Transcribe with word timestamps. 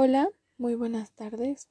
Hola, 0.00 0.30
muy 0.58 0.76
buenas 0.76 1.10
tardes. 1.10 1.66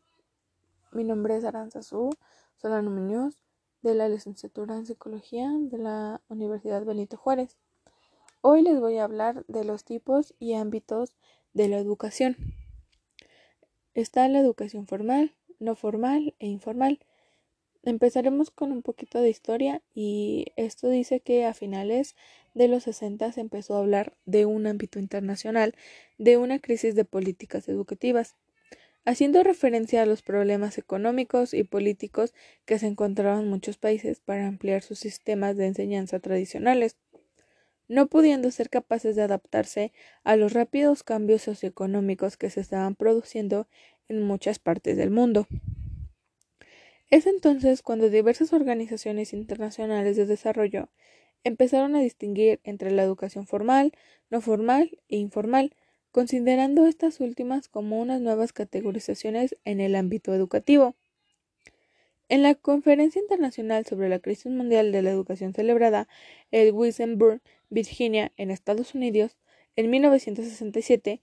Mi 0.92 1.06
nombre 1.06 1.38
es 1.38 1.46
Aranzazú 1.46 2.10
Solano 2.58 2.92
Muñoz, 2.92 3.40
de 3.82 3.96
la 3.96 4.10
licenciatura 4.10 4.76
en 4.76 4.86
Psicología 4.86 5.50
de 5.50 5.78
la 5.78 6.20
Universidad 6.28 6.84
Benito 6.84 7.16
Juárez. 7.16 7.56
Hoy 8.42 8.64
les 8.64 8.82
voy 8.82 8.98
a 8.98 9.06
hablar 9.06 9.46
de 9.48 9.64
los 9.64 9.86
tipos 9.86 10.36
y 10.40 10.56
ámbitos 10.56 11.16
de 11.54 11.70
la 11.70 11.78
educación. 11.78 12.36
Está 13.94 14.28
la 14.28 14.42
educación 14.42 14.88
formal, 14.88 15.34
no 15.60 15.76
formal 15.76 16.36
e 16.40 16.48
informal. 16.48 17.00
Empezaremos 17.84 18.52
con 18.52 18.72
un 18.72 18.82
poquito 18.82 19.22
de 19.22 19.30
historia 19.30 19.82
y 19.94 20.48
esto 20.56 20.90
dice 20.90 21.20
que 21.20 21.46
a 21.46 21.54
finales 21.54 22.16
de 22.54 22.68
los 22.68 22.84
60 22.84 23.32
se 23.32 23.42
empezó 23.42 23.76
a 23.76 23.80
hablar 23.80 24.14
de 24.26 24.46
un 24.46 24.68
ámbito 24.68 25.00
internacional, 25.00 25.76
de 26.18 26.38
una 26.38 26.60
crisis 26.60 26.96
de 26.96 27.06
políticas 27.06 27.70
educativas, 27.70 28.36
haciendo 29.06 29.42
referencia 29.42 30.02
a 30.02 30.06
los 30.06 30.22
problemas 30.22 30.78
económicos 30.78 31.54
y 31.54 31.64
políticos 31.64 32.34
que 32.66 32.78
se 32.78 32.88
encontraban 32.88 33.48
muchos 33.48 33.78
países 33.78 34.20
para 34.20 34.48
ampliar 34.48 34.82
sus 34.82 35.00
sistemas 35.00 35.56
de 35.56 35.68
enseñanza 35.68 36.20
tradicionales, 36.20 36.98
no 37.88 38.08
pudiendo 38.08 38.52
ser 38.52 38.70
capaces 38.70 39.16
de 39.16 39.22
adaptarse 39.22 39.94
a 40.26 40.36
los 40.36 40.52
rápidos 40.52 41.04
cambios 41.04 41.44
socioeconómicos 41.44 42.36
que 42.36 42.50
se 42.50 42.60
estaban 42.60 42.96
produciendo 42.96 43.68
en 44.10 44.24
muchas 44.24 44.60
partes 44.60 44.98
del 44.98 45.12
mundo. 45.12 45.48
Es 47.10 47.26
entonces 47.26 47.82
cuando 47.82 48.10
diversas 48.10 48.52
organizaciones 48.52 49.32
internacionales 49.32 50.18
de 50.18 50.26
desarrollo 50.26 50.90
empezaron 51.46 51.96
a 51.96 52.02
distinguir 52.02 52.60
entre 52.66 52.92
la 52.92 53.04
educación 53.04 53.48
formal, 53.48 53.94
no 54.30 54.42
formal 54.42 55.00
e 55.08 55.16
informal, 55.16 55.74
considerando 56.12 56.86
estas 56.86 57.22
últimas 57.22 57.70
como 57.70 58.02
unas 58.02 58.20
nuevas 58.20 58.52
categorizaciones 58.52 59.56
en 59.64 59.80
el 59.80 59.96
ámbito 59.96 60.34
educativo. 60.34 60.96
En 62.28 62.44
la 62.44 62.56
Conferencia 62.56 63.22
Internacional 63.22 63.86
sobre 63.86 64.10
la 64.10 64.20
Crisis 64.20 64.52
Mundial 64.52 64.92
de 64.92 65.02
la 65.02 65.12
Educación 65.12 65.54
celebrada 65.54 66.10
en 66.52 66.76
Williamsburg, 66.76 67.42
Virginia, 67.70 68.34
en 68.36 68.52
Estados 68.52 68.96
Unidos, 68.96 69.38
en 69.78 69.90
1967, 69.90 71.22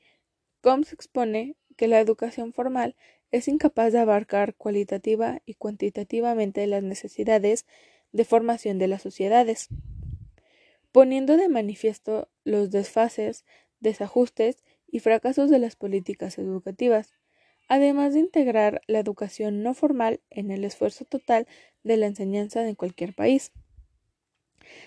Combs 0.62 0.94
expone 0.94 1.56
que 1.76 1.88
la 1.88 2.00
educación 2.00 2.54
formal 2.54 2.96
es 3.34 3.48
incapaz 3.48 3.92
de 3.92 3.98
abarcar 3.98 4.54
cualitativa 4.54 5.42
y 5.44 5.54
cuantitativamente 5.54 6.64
las 6.68 6.84
necesidades 6.84 7.66
de 8.12 8.24
formación 8.24 8.78
de 8.78 8.86
las 8.86 9.02
sociedades, 9.02 9.70
poniendo 10.92 11.36
de 11.36 11.48
manifiesto 11.48 12.28
los 12.44 12.70
desfases, 12.70 13.44
desajustes 13.80 14.62
y 14.86 15.00
fracasos 15.00 15.50
de 15.50 15.58
las 15.58 15.74
políticas 15.74 16.38
educativas, 16.38 17.12
además 17.68 18.14
de 18.14 18.20
integrar 18.20 18.82
la 18.86 19.00
educación 19.00 19.64
no 19.64 19.74
formal 19.74 20.20
en 20.30 20.52
el 20.52 20.64
esfuerzo 20.64 21.04
total 21.04 21.48
de 21.82 21.96
la 21.96 22.06
enseñanza 22.06 22.62
de 22.62 22.76
cualquier 22.76 23.16
país. 23.16 23.50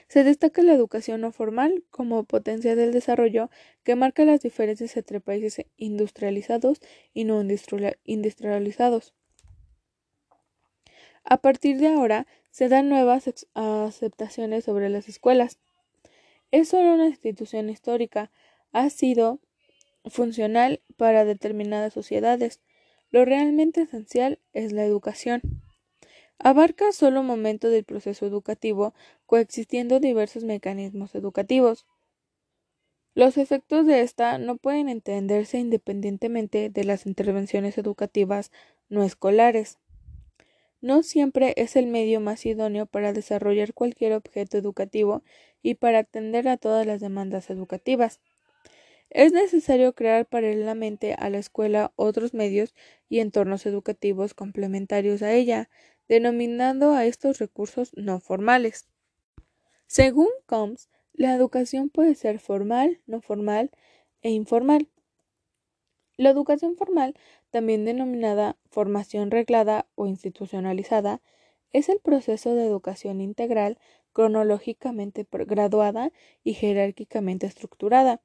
Se 0.07 0.23
destaca 0.23 0.61
la 0.61 0.73
educación 0.73 1.21
no 1.21 1.31
formal 1.31 1.83
como 1.91 2.23
potencia 2.23 2.75
del 2.75 2.91
desarrollo 2.91 3.49
que 3.83 3.95
marca 3.95 4.25
las 4.25 4.41
diferencias 4.41 4.95
entre 4.97 5.19
países 5.19 5.65
industrializados 5.77 6.79
y 7.13 7.23
no 7.23 7.41
industrializados. 8.05 9.13
A 11.23 11.37
partir 11.37 11.77
de 11.77 11.87
ahora 11.87 12.25
se 12.51 12.69
dan 12.69 12.89
nuevas 12.89 13.29
aceptaciones 13.53 14.63
sobre 14.63 14.89
las 14.89 15.09
escuelas. 15.09 15.59
Es 16.51 16.69
solo 16.69 16.93
una 16.93 17.07
institución 17.07 17.69
histórica, 17.69 18.31
ha 18.71 18.89
sido 18.89 19.39
funcional 20.05 20.81
para 20.95 21.25
determinadas 21.25 21.93
sociedades. 21.93 22.61
Lo 23.09 23.25
realmente 23.25 23.81
esencial 23.81 24.39
es 24.53 24.71
la 24.71 24.85
educación. 24.85 25.41
Abarca 26.39 26.91
solo 26.91 27.21
un 27.21 27.27
momento 27.27 27.69
del 27.69 27.83
proceso 27.83 28.25
educativo, 28.25 28.93
coexistiendo 29.25 29.99
diversos 29.99 30.43
mecanismos 30.43 31.15
educativos. 31.15 31.85
Los 33.15 33.37
efectos 33.37 33.87
de 33.87 34.01
esta 34.01 34.37
no 34.37 34.57
pueden 34.57 34.89
entenderse 34.89 35.57
independientemente 35.57 36.69
de 36.69 36.83
las 36.83 37.07
intervenciones 37.07 37.77
educativas 37.79 38.51
no 38.89 39.03
escolares. 39.03 39.79
No 40.79 41.01
siempre 41.01 41.55
es 41.57 41.75
el 41.75 41.87
medio 41.87 42.19
más 42.19 42.45
idóneo 42.45 42.85
para 42.85 43.13
desarrollar 43.13 43.73
cualquier 43.73 44.13
objeto 44.13 44.57
educativo 44.57 45.23
y 45.63 45.73
para 45.73 45.99
atender 45.99 46.47
a 46.47 46.57
todas 46.57 46.85
las 46.85 47.01
demandas 47.01 47.49
educativas. 47.49 48.21
Es 49.09 49.31
necesario 49.31 49.93
crear 49.93 50.25
paralelamente 50.25 51.13
a 51.13 51.29
la 51.29 51.37
escuela 51.37 51.93
otros 51.95 52.33
medios 52.33 52.75
y 53.09 53.19
entornos 53.19 53.65
educativos 53.65 54.33
complementarios 54.33 55.21
a 55.21 55.33
ella, 55.33 55.69
denominando 56.07 56.93
a 56.93 57.05
estos 57.05 57.39
recursos 57.39 57.91
no 57.95 58.19
formales. 58.19 58.87
Según 59.87 60.27
Combs, 60.45 60.89
la 61.13 61.33
educación 61.33 61.89
puede 61.89 62.15
ser 62.15 62.39
formal, 62.39 62.99
no 63.07 63.21
formal 63.21 63.71
e 64.21 64.29
informal. 64.29 64.89
La 66.17 66.29
educación 66.29 66.75
formal, 66.75 67.15
también 67.49 67.85
denominada 67.85 68.57
formación 68.69 69.31
reglada 69.31 69.87
o 69.95 70.07
institucionalizada, 70.07 71.21
es 71.71 71.89
el 71.89 71.99
proceso 71.99 72.55
de 72.55 72.65
educación 72.65 73.21
integral 73.21 73.77
cronológicamente 74.13 75.27
graduada 75.29 76.11
y 76.43 76.55
jerárquicamente 76.55 77.45
estructurada, 77.45 78.21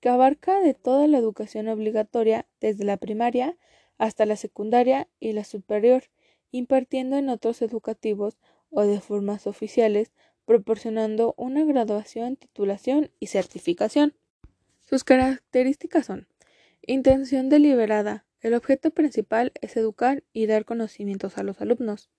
que 0.00 0.08
abarca 0.08 0.60
de 0.60 0.74
toda 0.74 1.06
la 1.06 1.18
educación 1.18 1.68
obligatoria 1.68 2.46
desde 2.60 2.84
la 2.84 2.96
primaria 2.96 3.56
hasta 3.98 4.26
la 4.26 4.36
secundaria 4.36 5.08
y 5.20 5.32
la 5.32 5.44
superior, 5.44 6.04
impartiendo 6.50 7.16
en 7.16 7.28
otros 7.28 7.62
educativos 7.62 8.38
o 8.70 8.82
de 8.82 9.00
formas 9.00 9.46
oficiales, 9.46 10.10
proporcionando 10.46 11.34
una 11.36 11.64
graduación, 11.64 12.36
titulación 12.36 13.10
y 13.20 13.26
certificación. 13.26 14.14
Sus 14.80 15.04
características 15.04 16.06
son 16.06 16.26
intención 16.82 17.48
deliberada. 17.48 18.24
El 18.40 18.54
objeto 18.54 18.90
principal 18.90 19.52
es 19.60 19.76
educar 19.76 20.24
y 20.32 20.46
dar 20.46 20.64
conocimientos 20.64 21.36
a 21.36 21.42
los 21.42 21.60
alumnos. 21.60 22.10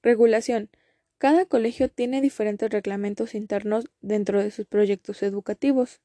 Regulación. 0.00 0.70
Cada 1.18 1.44
colegio 1.44 1.88
tiene 1.88 2.20
diferentes 2.20 2.70
reglamentos 2.70 3.34
internos 3.34 3.86
dentro 4.00 4.42
de 4.42 4.50
sus 4.50 4.66
proyectos 4.66 5.22
educativos. 5.22 6.00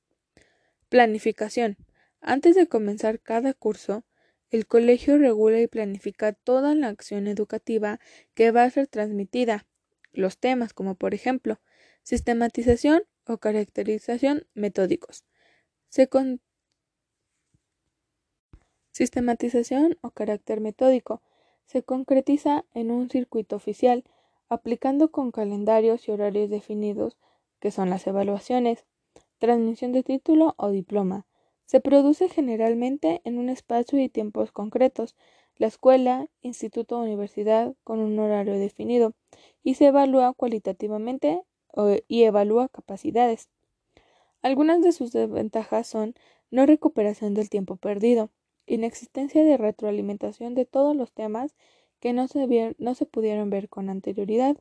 Planificación. 0.89 1.77
Antes 2.19 2.55
de 2.55 2.67
comenzar 2.67 3.19
cada 3.19 3.53
curso, 3.53 4.03
el 4.49 4.65
colegio 4.65 5.19
regula 5.19 5.61
y 5.61 5.67
planifica 5.67 6.33
toda 6.33 6.73
la 6.73 6.87
acción 6.87 7.27
educativa 7.27 7.99
que 8.33 8.49
va 8.49 8.63
a 8.63 8.69
ser 8.71 8.87
transmitida, 8.87 9.67
los 10.11 10.39
temas 10.39 10.73
como 10.73 10.95
por 10.95 11.13
ejemplo 11.13 11.59
sistematización 12.01 13.03
o 13.27 13.37
caracterización 13.37 14.47
metódicos. 14.55 15.25
Sistematización 18.91 19.99
o 20.01 20.09
carácter 20.09 20.59
metódico 20.59 21.21
se 21.67 21.83
concretiza 21.83 22.65
en 22.73 22.89
un 22.89 23.11
circuito 23.11 23.55
oficial, 23.55 24.03
aplicando 24.49 25.11
con 25.11 25.31
calendarios 25.31 26.07
y 26.07 26.11
horarios 26.11 26.49
definidos, 26.49 27.15
que 27.59 27.69
son 27.69 27.91
las 27.91 28.07
evaluaciones, 28.07 28.85
transmisión 29.39 29.91
de 29.91 30.03
título 30.03 30.53
o 30.57 30.69
diploma, 30.69 31.25
se 31.65 31.79
produce 31.79 32.29
generalmente 32.29 33.21
en 33.23 33.37
un 33.37 33.49
espacio 33.49 33.99
y 33.99 34.09
tiempos 34.09 34.51
concretos, 34.51 35.15
la 35.55 35.67
escuela, 35.67 36.27
instituto 36.41 36.97
o 36.97 37.03
universidad 37.03 37.75
con 37.83 37.99
un 37.99 38.17
horario 38.19 38.53
definido, 38.53 39.13
y 39.63 39.75
se 39.75 39.87
evalúa 39.87 40.33
cualitativamente 40.33 41.41
y 42.07 42.23
evalúa 42.23 42.69
capacidades. 42.69 43.49
Algunas 44.41 44.81
de 44.81 44.91
sus 44.91 45.11
desventajas 45.11 45.87
son 45.87 46.15
no 46.49 46.65
recuperación 46.65 47.33
del 47.33 47.49
tiempo 47.49 47.75
perdido, 47.75 48.31
inexistencia 48.65 49.43
de 49.43 49.57
retroalimentación 49.57 50.55
de 50.55 50.65
todos 50.65 50.95
los 50.95 51.11
temas 51.11 51.55
que 51.99 52.13
no 52.13 52.27
se, 52.27 52.75
no 52.77 52.95
se 52.95 53.05
pudieron 53.05 53.49
ver 53.49 53.69
con 53.69 53.89
anterioridad, 53.89 54.57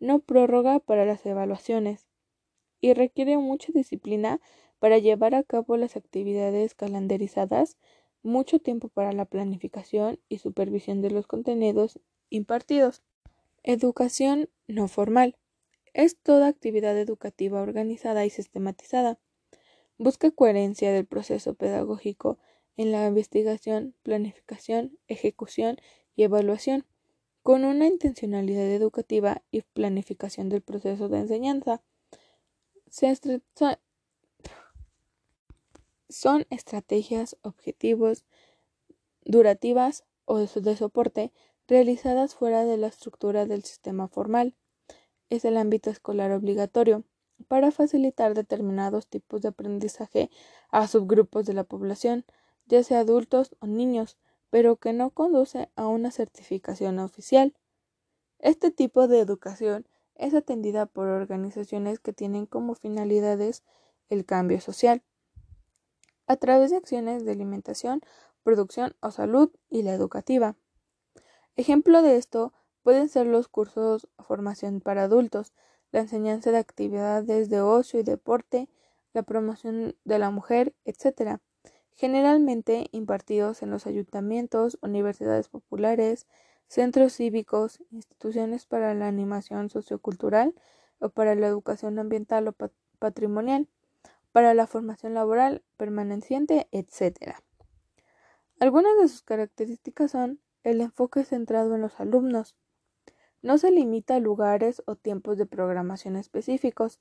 no 0.00 0.18
prórroga 0.18 0.80
para 0.80 1.04
las 1.04 1.24
evaluaciones, 1.26 2.08
y 2.82 2.92
requiere 2.92 3.38
mucha 3.38 3.72
disciplina 3.72 4.42
para 4.78 4.98
llevar 4.98 5.34
a 5.34 5.44
cabo 5.44 5.78
las 5.78 5.96
actividades 5.96 6.74
calendarizadas, 6.74 7.78
mucho 8.22 8.58
tiempo 8.58 8.88
para 8.88 9.12
la 9.12 9.24
planificación 9.24 10.18
y 10.28 10.38
supervisión 10.38 11.00
de 11.00 11.12
los 11.12 11.26
contenidos 11.26 12.00
impartidos. 12.28 13.02
Educación 13.62 14.50
no 14.66 14.88
formal. 14.88 15.36
Es 15.94 16.18
toda 16.18 16.48
actividad 16.48 16.98
educativa 16.98 17.62
organizada 17.62 18.26
y 18.26 18.30
sistematizada. 18.30 19.18
Busca 19.98 20.32
coherencia 20.32 20.92
del 20.92 21.06
proceso 21.06 21.54
pedagógico 21.54 22.38
en 22.76 22.90
la 22.90 23.06
investigación, 23.06 23.94
planificación, 24.02 24.98
ejecución 25.06 25.76
y 26.16 26.24
evaluación, 26.24 26.84
con 27.42 27.64
una 27.64 27.86
intencionalidad 27.86 28.68
educativa 28.70 29.42
y 29.52 29.62
planificación 29.62 30.48
del 30.48 30.62
proceso 30.62 31.08
de 31.08 31.18
enseñanza. 31.18 31.82
Son 36.10 36.46
estrategias, 36.50 37.38
objetivos, 37.40 38.26
durativas 39.24 40.04
o 40.26 40.36
de 40.36 40.76
soporte 40.76 41.32
realizadas 41.66 42.34
fuera 42.34 42.66
de 42.66 42.76
la 42.76 42.88
estructura 42.88 43.46
del 43.46 43.64
sistema 43.64 44.08
formal. 44.08 44.54
Es 45.30 45.46
el 45.46 45.56
ámbito 45.56 45.88
escolar 45.88 46.32
obligatorio 46.32 47.04
para 47.48 47.70
facilitar 47.70 48.34
determinados 48.34 49.06
tipos 49.06 49.40
de 49.40 49.48
aprendizaje 49.48 50.30
a 50.68 50.86
subgrupos 50.86 51.46
de 51.46 51.54
la 51.54 51.64
población, 51.64 52.26
ya 52.66 52.84
sea 52.84 53.00
adultos 53.00 53.56
o 53.60 53.66
niños, 53.66 54.18
pero 54.50 54.76
que 54.76 54.92
no 54.92 55.08
conduce 55.08 55.70
a 55.76 55.86
una 55.88 56.10
certificación 56.10 56.98
oficial. 56.98 57.54
Este 58.38 58.70
tipo 58.70 59.08
de 59.08 59.20
educación 59.20 59.88
es 60.22 60.34
atendida 60.34 60.86
por 60.86 61.08
organizaciones 61.08 61.98
que 61.98 62.12
tienen 62.12 62.46
como 62.46 62.74
finalidades 62.74 63.64
el 64.08 64.24
cambio 64.24 64.60
social, 64.60 65.02
a 66.26 66.36
través 66.36 66.70
de 66.70 66.76
acciones 66.76 67.24
de 67.24 67.32
alimentación, 67.32 68.00
producción 68.44 68.94
o 69.00 69.10
salud 69.10 69.50
y 69.68 69.82
la 69.82 69.92
educativa. 69.92 70.54
Ejemplo 71.56 72.02
de 72.02 72.16
esto 72.16 72.52
pueden 72.82 73.08
ser 73.08 73.26
los 73.26 73.48
cursos 73.48 74.08
formación 74.18 74.80
para 74.80 75.04
adultos, 75.04 75.52
la 75.90 76.00
enseñanza 76.00 76.52
de 76.52 76.58
actividades 76.58 77.50
de 77.50 77.60
ocio 77.60 77.98
y 77.98 78.04
deporte, 78.04 78.68
la 79.12 79.24
promoción 79.24 79.96
de 80.04 80.18
la 80.18 80.30
mujer, 80.30 80.74
etc., 80.84 81.40
generalmente 81.94 82.86
impartidos 82.92 83.62
en 83.62 83.70
los 83.70 83.86
ayuntamientos, 83.86 84.78
universidades 84.82 85.48
populares, 85.48 86.26
centros 86.68 87.14
cívicos, 87.14 87.82
instituciones 87.90 88.66
para 88.66 88.94
la 88.94 89.08
animación 89.08 89.70
sociocultural 89.70 90.54
o 90.98 91.10
para 91.10 91.34
la 91.34 91.46
educación 91.46 91.98
ambiental 91.98 92.48
o 92.48 92.54
patrimonial, 92.98 93.68
para 94.32 94.54
la 94.54 94.66
formación 94.66 95.14
laboral 95.14 95.62
permaneciente, 95.76 96.68
etc. 96.72 97.36
Algunas 98.60 98.96
de 99.00 99.08
sus 99.08 99.22
características 99.22 100.12
son 100.12 100.40
el 100.62 100.80
enfoque 100.80 101.24
centrado 101.24 101.74
en 101.74 101.82
los 101.82 101.98
alumnos, 102.00 102.56
no 103.42 103.58
se 103.58 103.72
limita 103.72 104.14
a 104.14 104.20
lugares 104.20 104.82
o 104.86 104.94
tiempos 104.94 105.36
de 105.36 105.46
programación 105.46 106.16
específicos 106.16 107.00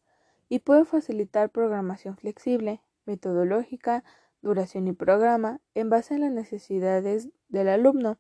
y 0.50 0.60
puede 0.60 0.86
facilitar 0.86 1.52
programación 1.52 2.18
flexible, 2.18 2.82
metodológica, 3.06 4.04
duración 4.42 4.88
y 4.88 4.94
programa 4.94 5.62
en 5.76 5.90
base 5.92 6.16
a 6.16 6.18
las 6.18 6.32
necesidades 6.32 7.30
del 7.48 7.70
alumno. 7.70 8.18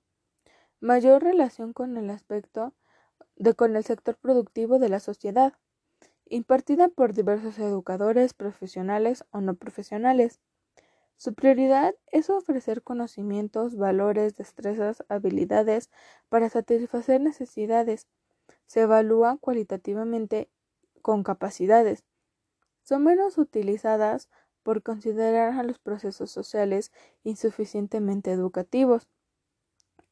Mayor 0.81 1.21
relación 1.21 1.73
con 1.73 1.95
el 1.95 2.09
aspecto 2.09 2.73
de 3.35 3.53
con 3.53 3.75
el 3.75 3.83
sector 3.83 4.17
productivo 4.17 4.79
de 4.79 4.89
la 4.89 4.99
sociedad, 4.99 5.53
impartida 6.25 6.87
por 6.87 7.13
diversos 7.13 7.59
educadores 7.59 8.33
profesionales 8.33 9.23
o 9.29 9.41
no 9.41 9.53
profesionales. 9.53 10.39
Su 11.17 11.35
prioridad 11.35 11.93
es 12.07 12.31
ofrecer 12.31 12.81
conocimientos, 12.81 13.77
valores, 13.77 14.35
destrezas, 14.35 15.03
habilidades 15.07 15.91
para 16.29 16.49
satisfacer 16.49 17.21
necesidades. 17.21 18.07
Se 18.65 18.81
evalúan 18.81 19.37
cualitativamente 19.37 20.49
con 21.03 21.21
capacidades. 21.21 22.03
Son 22.81 23.03
menos 23.03 23.37
utilizadas 23.37 24.29
por 24.63 24.81
considerar 24.81 25.53
a 25.53 25.61
los 25.61 25.77
procesos 25.77 26.31
sociales 26.31 26.91
insuficientemente 27.23 28.31
educativos. 28.31 29.07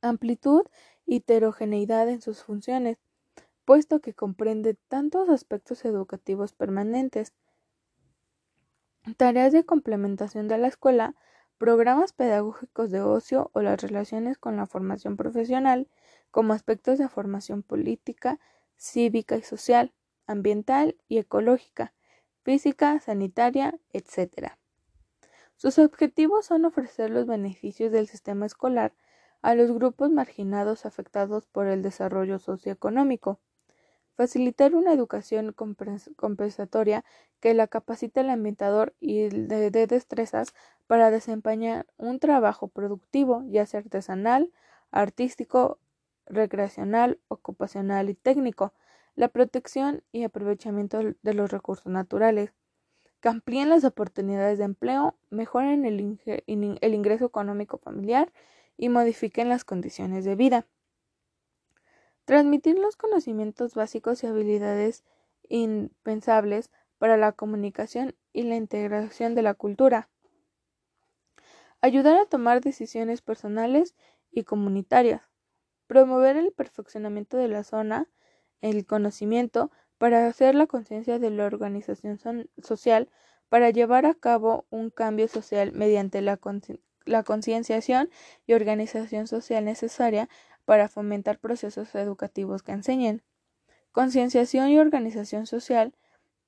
Amplitud 0.02 0.64
y 1.06 1.18
heterogeneidad 1.18 2.08
en 2.10 2.22
sus 2.22 2.44
funciones, 2.44 2.98
puesto 3.66 4.00
que 4.00 4.14
comprende 4.14 4.76
tantos 4.88 5.30
aspectos 5.30 5.86
educativos 5.86 6.54
permanentes, 6.54 7.34
tareas 9.18 9.52
de 9.54 9.66
complementación 9.66 10.48
de 10.48 10.58
la 10.58 10.68
escuela, 10.68 11.16
programas 11.58 12.14
pedagógicos 12.14 12.90
de 12.90 13.02
ocio 13.02 13.52
o 13.54 13.62
las 13.62 13.82
relaciones 13.82 14.38
con 14.38 14.56
la 14.56 14.66
formación 14.66 15.18
profesional, 15.18 15.90
como 16.32 16.54
aspectos 16.54 16.98
de 16.98 17.10
formación 17.10 17.64
política, 17.64 18.40
cívica 18.78 19.36
y 19.36 19.42
social, 19.42 19.94
ambiental 20.26 20.96
y 21.08 21.18
ecológica, 21.18 21.94
física, 22.44 23.00
sanitaria, 23.02 23.78
etc. 23.92 24.54
Sus 25.58 25.78
objetivos 25.80 26.46
son 26.46 26.66
ofrecer 26.66 27.10
los 27.10 27.28
beneficios 27.28 27.92
del 27.92 28.08
sistema 28.08 28.46
escolar 28.46 28.94
a 29.42 29.56
los 29.56 29.72
grupos 29.72 30.10
marginados 30.10 30.86
afectados 30.86 31.46
por 31.46 31.68
el 31.68 31.82
desarrollo 31.82 32.40
socioeconómico, 32.40 33.40
facilitar 34.16 34.76
una 34.76 34.92
educación 34.92 35.54
compensatoria 35.54 37.06
que 37.40 37.54
la 37.54 37.68
capacite 37.68 38.20
al 38.20 38.30
ambientador 38.30 38.94
y 39.00 39.30
de, 39.30 39.72
de 39.72 39.88
destrezas 39.88 40.54
para 40.88 41.10
desempeñar 41.10 41.88
un 41.98 42.20
trabajo 42.20 42.68
productivo, 42.68 43.44
ya 43.48 43.66
sea 43.66 43.80
artesanal, 43.80 44.52
artístico, 44.92 45.80
recreacional, 46.26 47.20
ocupacional 47.30 48.10
y 48.10 48.14
técnico, 48.16 48.74
la 49.16 49.30
protección 49.30 50.04
y 50.12 50.24
aprovechamiento 50.24 51.00
de 51.22 51.34
los 51.34 51.52
recursos 51.52 51.88
naturales, 51.88 52.54
que 53.22 53.30
amplíen 53.30 53.70
las 53.70 53.84
oportunidades 53.84 54.58
de 54.58 54.66
empleo, 54.66 55.16
mejoren 55.30 55.86
el, 55.86 56.20
el 56.46 56.94
ingreso 56.94 57.26
económico 57.26 57.78
familiar 57.78 58.32
y 58.80 58.88
modifiquen 58.88 59.50
las 59.50 59.66
condiciones 59.66 60.24
de 60.24 60.36
vida. 60.36 60.66
Transmitir 62.24 62.80
los 62.80 62.96
conocimientos 62.96 63.76
básicos 63.76 64.24
y 64.24 64.28
habilidades 64.28 65.04
impensables 65.50 66.72
para 66.98 67.18
la 67.18 67.34
comunicación 67.34 68.16
y 68.32 68.44
la 68.44 68.56
integración 68.56 69.36
de 69.36 69.42
la 69.42 69.54
cultura. 69.54 70.10
Ayudar 71.82 72.18
a 72.18 72.26
tomar 72.26 72.62
decisiones 72.62 73.22
personales 73.22 73.96
y 74.32 74.44
comunitarias. 74.44 75.24
Promover 75.88 76.38
el 76.38 76.54
perfeccionamiento 76.54 77.36
de 77.36 77.50
la 77.50 77.66
zona 77.66 78.08
el 78.62 78.86
conocimiento 78.86 79.72
para 79.98 80.28
hacer 80.28 80.56
la 80.56 80.68
conciencia 80.68 81.20
de 81.20 81.32
la 81.32 81.46
organización 81.46 82.50
social 82.64 83.10
para 83.50 83.72
llevar 83.72 84.06
a 84.06 84.14
cabo 84.14 84.68
un 84.70 84.90
cambio 84.90 85.28
social 85.28 85.74
mediante 85.74 86.22
la, 86.22 86.40
la 87.06 87.24
concienciación 87.24 88.10
y 88.46 88.54
organización 88.54 89.28
social 89.28 89.66
necesaria 89.66 90.30
para 90.66 90.88
fomentar 90.88 91.40
procesos 91.40 91.96
educativos 91.96 92.64
que 92.64 92.72
enseñen. 92.72 93.24
Concienciación 93.92 94.70
y 94.70 94.80
organización 94.80 95.48
social 95.48 95.96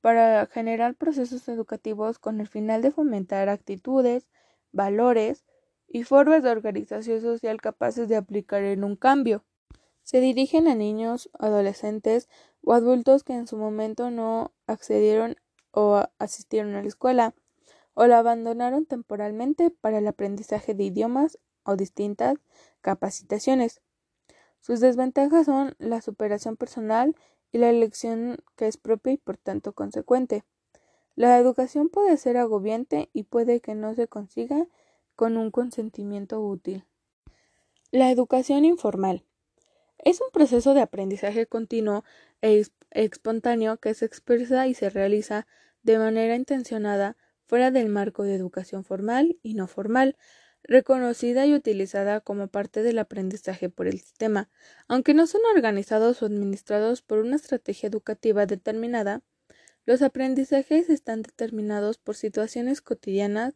para 0.02 0.46
generar 0.48 0.96
procesos 0.96 1.48
educativos 1.48 2.20
con 2.20 2.40
el 2.40 2.48
final 2.48 2.82
de 2.82 2.92
fomentar 2.92 3.50
actitudes, 3.50 4.28
valores 4.72 5.46
y 5.88 6.04
formas 6.04 6.44
de 6.44 6.50
organización 6.50 7.22
social 7.22 7.62
capaces 7.62 8.08
de 8.10 8.16
aplicar 8.16 8.64
en 8.64 8.84
un 8.84 8.96
cambio. 8.96 9.44
Se 10.04 10.20
dirigen 10.20 10.68
a 10.68 10.76
niños, 10.76 11.30
adolescentes 11.40 12.28
o 12.64 12.74
adultos 12.74 13.24
que 13.24 13.34
en 13.34 13.48
su 13.48 13.58
momento 13.58 14.12
no 14.12 14.52
accedieron 14.68 15.36
o 15.72 16.04
asistieron 16.20 16.76
a 16.76 16.82
la 16.82 16.88
escuela 16.88 17.34
o 17.94 18.08
la 18.08 18.20
abandonaron 18.20 18.86
temporalmente 18.86 19.70
para 19.70 20.00
el 20.00 20.08
aprendizaje 20.08 20.74
de 20.74 20.84
idiomas 20.84 21.38
o 21.64 21.76
distintas 21.76 22.38
capacitaciones. 22.82 23.82
Sus 24.60 24.80
desventajas 24.80 25.46
son 25.46 25.76
la 25.80 26.02
superación 26.02 26.56
personal 26.56 27.16
y 27.52 27.58
la 27.58 27.70
elección 27.70 28.38
que 28.56 28.68
es 28.68 28.78
propia 28.78 29.14
y 29.14 29.18
por 29.18 29.38
tanto 29.38 29.74
consecuente. 29.74 30.44
La 31.16 31.38
educación 31.38 31.90
puede 31.90 32.16
ser 32.18 32.38
agobiante 32.38 33.10
y 33.14 33.24
puede 33.24 33.60
que 33.60 33.76
no 33.76 33.94
se 33.96 34.08
consiga 34.08 34.68
con 35.16 35.38
un 35.38 35.52
consentimiento 35.52 36.42
útil. 36.42 36.86
La 37.92 38.10
educación 38.10 38.64
informal. 38.66 39.26
Es 39.98 40.22
un 40.22 40.30
proceso 40.32 40.74
de 40.74 40.82
aprendizaje 40.82 41.46
continuo 41.46 42.04
e 42.42 42.66
espontáneo 42.92 43.78
que 43.78 43.94
se 43.94 44.06
expresa 44.06 44.68
y 44.68 44.74
se 44.74 44.90
realiza 44.90 45.46
de 45.84 46.00
manera 46.00 46.36
intencionada 46.36 47.18
fuera 47.52 47.70
del 47.70 47.90
marco 47.90 48.24
de 48.24 48.34
educación 48.34 48.86
formal 48.86 49.38
y 49.44 49.56
no 49.56 49.68
formal, 49.68 50.16
reconocida 50.64 51.46
y 51.46 51.54
utilizada 51.54 52.22
como 52.22 52.48
parte 52.48 52.82
del 52.82 52.98
aprendizaje 52.98 53.68
por 53.68 53.88
el 53.88 54.00
sistema, 54.00 54.50
aunque 54.88 55.14
no 55.14 55.28
son 55.28 55.42
organizados 55.54 56.24
o 56.24 56.28
administrados 56.28 57.02
por 57.02 57.20
una 57.20 57.36
estrategia 57.36 57.90
educativa 57.90 58.46
determinada, 58.46 59.22
los 59.86 60.02
aprendizajes 60.02 60.90
están 60.90 61.24
determinados 61.24 61.98
por 61.98 62.16
situaciones 62.16 62.80
cotidianas 62.80 63.56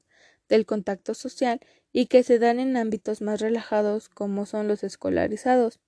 del 0.49 0.65
contacto 0.65 1.13
social 1.13 1.61
y 1.93 2.07
que 2.07 2.23
se 2.23 2.37
dan 2.37 2.59
en 2.59 2.75
ámbitos 2.75 3.21
más 3.21 3.39
relajados 3.39 4.09
como 4.09 4.45
son 4.45 4.67
los 4.67 4.83
escolarizados 4.83 5.79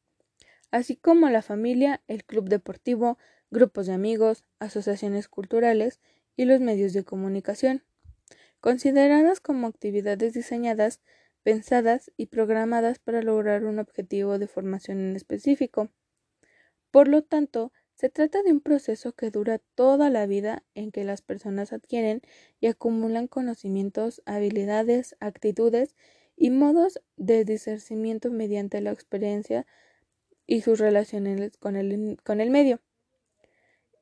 así 0.72 0.96
como 0.96 1.30
la 1.30 1.42
familia, 1.42 2.02
el 2.08 2.24
club 2.24 2.48
deportivo, 2.48 3.18
grupos 3.52 3.88
de 3.88 3.94
amigos, 3.94 4.46
asociaciones 4.60 5.28
culturales 5.28 6.00
y 6.38 6.46
los 6.46 6.62
medios 6.62 6.94
de 6.94 7.04
comunicación, 7.04 7.84
consideradas 8.60 9.40
como 9.40 9.68
actividades 9.68 10.34
diseñadas, 10.34 11.02
pensadas 11.44 12.12
y 12.18 12.28
programadas 12.28 13.00
para 13.00 13.22
lograr 13.22 13.66
un 13.66 13.80
objetivo 13.80 14.38
de 14.40 14.48
formación 14.48 15.00
en 15.00 15.16
específico. 15.16 15.90
Por 16.92 17.08
lo 17.08 17.24
tanto, 17.24 17.72
se 17.94 18.10
trata 18.10 18.44
de 18.44 18.52
un 18.52 18.62
proceso 18.62 19.14
que 19.14 19.32
dura 19.32 19.60
toda 19.74 20.10
la 20.10 20.28
vida 20.28 20.64
en 20.76 20.92
que 20.92 21.04
las 21.04 21.22
personas 21.22 21.74
adquieren 21.74 22.22
y 22.60 22.68
acumulan 22.68 23.28
conocimientos, 23.28 24.22
habilidades, 24.26 25.16
actitudes 25.20 25.96
y 26.36 26.52
modos 26.52 27.02
de 27.16 27.44
discernimiento 27.44 28.30
mediante 28.30 28.82
la 28.82 28.92
experiencia 28.92 29.66
y 30.46 30.62
sus 30.62 30.80
relaciones 30.80 31.58
con 31.58 31.76
el, 31.76 32.18
con 32.24 32.40
el 32.40 32.52
medio. 32.52 32.82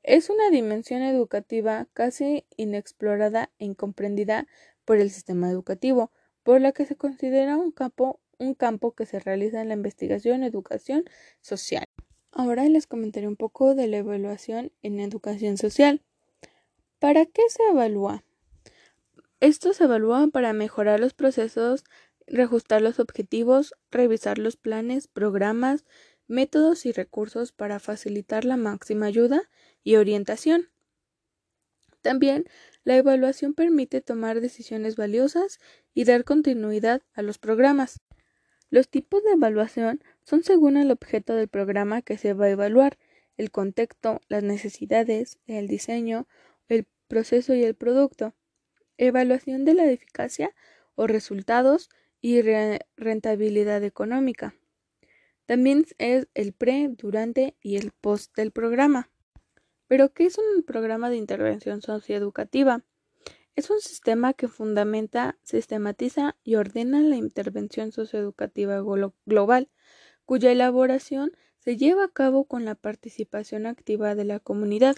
Es 0.07 0.29
una 0.29 0.51
dimensión 0.51 1.01
educativa 1.01 1.87
casi 1.93 2.45
inexplorada 2.57 3.49
e 3.57 3.65
incomprendida 3.65 4.45
por 4.85 4.97
el 4.97 5.09
sistema 5.09 5.49
educativo, 5.49 6.11
por 6.43 6.61
la 6.61 6.73
que 6.73 6.85
se 6.85 6.95
considera 6.95 7.57
un 7.57 7.71
campo, 7.71 8.91
que 8.95 9.07
se 9.07 9.19
realiza 9.19 9.63
en 9.63 9.69
la 9.69 9.73
investigación 9.73 10.43
educación 10.43 11.05
social. 11.41 11.85
Ahora 12.31 12.69
les 12.69 12.85
comentaré 12.85 13.27
un 13.27 13.35
poco 13.35 13.73
de 13.73 13.87
la 13.87 13.97
evaluación 13.97 14.71
en 14.83 14.99
educación 14.99 15.57
social. 15.57 16.03
¿Para 16.99 17.25
qué 17.25 17.41
se 17.49 17.63
evalúa? 17.71 18.23
Esto 19.39 19.73
se 19.73 19.85
evalúa 19.85 20.27
para 20.31 20.53
mejorar 20.53 20.99
los 20.99 21.15
procesos, 21.15 21.83
reajustar 22.27 22.83
los 22.83 22.99
objetivos, 22.99 23.73
revisar 23.89 24.37
los 24.37 24.55
planes, 24.55 25.07
programas, 25.07 25.83
métodos 26.27 26.85
y 26.85 26.91
recursos 26.91 27.51
para 27.51 27.79
facilitar 27.79 28.45
la 28.45 28.57
máxima 28.57 29.07
ayuda 29.07 29.49
y 29.83 29.95
orientación. 29.95 30.69
También 32.01 32.45
la 32.83 32.97
evaluación 32.97 33.53
permite 33.53 34.01
tomar 34.01 34.39
decisiones 34.39 34.95
valiosas 34.95 35.59
y 35.93 36.03
dar 36.03 36.23
continuidad 36.23 37.01
a 37.13 37.21
los 37.21 37.39
programas. 37.39 37.99
Los 38.69 38.89
tipos 38.89 39.23
de 39.23 39.31
evaluación 39.31 40.03
son 40.23 40.43
según 40.43 40.77
el 40.77 40.91
objeto 40.91 41.33
del 41.33 41.47
programa 41.47 42.01
que 42.01 42.17
se 42.17 42.33
va 42.33 42.45
a 42.45 42.49
evaluar, 42.49 42.97
el 43.37 43.51
contexto, 43.51 44.21
las 44.27 44.43
necesidades, 44.43 45.39
el 45.47 45.67
diseño, 45.67 46.27
el 46.67 46.87
proceso 47.07 47.53
y 47.53 47.63
el 47.63 47.75
producto. 47.75 48.33
Evaluación 48.97 49.65
de 49.65 49.73
la 49.73 49.85
eficacia 49.85 50.53
o 50.95 51.07
resultados 51.07 51.89
y 52.21 52.41
rentabilidad 52.95 53.83
económica. 53.83 54.55
También 55.45 55.85
es 55.99 56.27
el 56.33 56.53
pre, 56.53 56.89
durante 56.89 57.55
y 57.61 57.77
el 57.77 57.91
post 57.91 58.35
del 58.35 58.51
programa. 58.51 59.11
Pero, 59.87 60.13
¿qué 60.13 60.25
es 60.25 60.37
un 60.37 60.63
programa 60.63 61.09
de 61.09 61.17
intervención 61.17 61.81
socioeducativa? 61.81 62.83
Es 63.55 63.69
un 63.69 63.79
sistema 63.79 64.33
que 64.33 64.47
fundamenta, 64.47 65.37
sistematiza 65.43 66.35
y 66.43 66.55
ordena 66.55 67.01
la 67.01 67.15
intervención 67.15 67.91
socioeducativa 67.91 68.81
global, 69.25 69.69
cuya 70.25 70.51
elaboración 70.51 71.31
se 71.59 71.77
lleva 71.77 72.05
a 72.05 72.11
cabo 72.11 72.45
con 72.45 72.65
la 72.65 72.75
participación 72.75 73.65
activa 73.65 74.13
de 74.15 74.25
la 74.25 74.39
comunidad. 74.39 74.97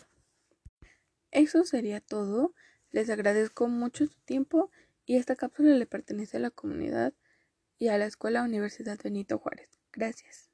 Eso 1.31 1.65
sería 1.65 2.01
todo. 2.01 2.53
Les 2.89 3.09
agradezco 3.09 3.67
mucho 3.67 4.07
su 4.07 4.19
tiempo 4.21 4.71
y 5.05 5.17
esta 5.17 5.35
cápsula 5.35 5.75
le 5.75 5.85
pertenece 5.85 6.37
a 6.37 6.39
la 6.39 6.49
comunidad 6.49 7.13
y 7.77 7.89
a 7.89 7.97
la 7.97 8.05
Escuela 8.05 8.43
Universidad 8.43 8.97
Benito 9.03 9.37
Juárez. 9.37 9.76
Gracias. 9.97 10.46